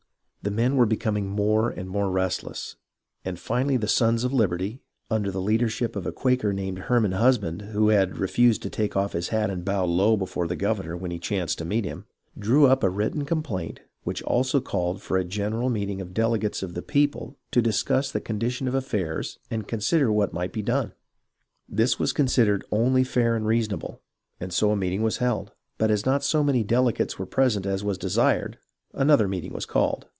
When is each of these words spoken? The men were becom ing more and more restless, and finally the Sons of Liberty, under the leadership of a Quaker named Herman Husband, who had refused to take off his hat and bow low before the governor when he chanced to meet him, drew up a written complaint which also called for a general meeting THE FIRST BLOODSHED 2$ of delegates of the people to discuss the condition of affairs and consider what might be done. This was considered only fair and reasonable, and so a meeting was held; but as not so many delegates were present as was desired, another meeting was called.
The 0.43 0.49
men 0.49 0.75
were 0.75 0.87
becom 0.87 1.19
ing 1.19 1.29
more 1.29 1.69
and 1.69 1.87
more 1.87 2.09
restless, 2.09 2.75
and 3.23 3.37
finally 3.37 3.77
the 3.77 3.87
Sons 3.87 4.23
of 4.23 4.33
Liberty, 4.33 4.81
under 5.07 5.29
the 5.29 5.39
leadership 5.39 5.95
of 5.95 6.07
a 6.07 6.11
Quaker 6.11 6.51
named 6.51 6.79
Herman 6.79 7.11
Husband, 7.11 7.61
who 7.73 7.89
had 7.89 8.17
refused 8.17 8.63
to 8.63 8.69
take 8.71 8.97
off 8.97 9.13
his 9.13 9.27
hat 9.27 9.51
and 9.51 9.63
bow 9.63 9.85
low 9.85 10.17
before 10.17 10.47
the 10.47 10.55
governor 10.55 10.97
when 10.97 11.11
he 11.11 11.19
chanced 11.19 11.59
to 11.59 11.65
meet 11.65 11.85
him, 11.85 12.05
drew 12.39 12.65
up 12.65 12.83
a 12.83 12.89
written 12.89 13.23
complaint 13.23 13.81
which 14.01 14.23
also 14.23 14.59
called 14.59 14.99
for 14.99 15.15
a 15.15 15.23
general 15.23 15.69
meeting 15.69 15.99
THE 15.99 16.05
FIRST 16.05 16.13
BLOODSHED 16.15 16.15
2$ 16.15 16.17
of 16.17 16.27
delegates 16.27 16.63
of 16.63 16.73
the 16.73 16.81
people 16.81 17.37
to 17.51 17.61
discuss 17.61 18.11
the 18.11 18.19
condition 18.19 18.67
of 18.67 18.73
affairs 18.73 19.37
and 19.51 19.67
consider 19.67 20.11
what 20.11 20.33
might 20.33 20.51
be 20.53 20.63
done. 20.63 20.93
This 21.69 21.99
was 21.99 22.11
considered 22.13 22.65
only 22.71 23.03
fair 23.03 23.35
and 23.35 23.45
reasonable, 23.45 24.01
and 24.39 24.51
so 24.51 24.71
a 24.71 24.75
meeting 24.75 25.03
was 25.03 25.17
held; 25.17 25.51
but 25.77 25.91
as 25.91 26.03
not 26.07 26.23
so 26.23 26.43
many 26.43 26.63
delegates 26.63 27.19
were 27.19 27.27
present 27.27 27.67
as 27.67 27.83
was 27.83 27.99
desired, 27.99 28.57
another 28.93 29.27
meeting 29.27 29.53
was 29.53 29.67
called. 29.67 30.07